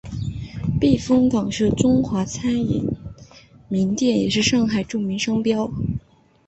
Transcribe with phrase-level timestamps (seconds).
[0.79, 2.87] 避风塘是中华餐饮
[3.67, 5.71] 名店也是上海市著名商标。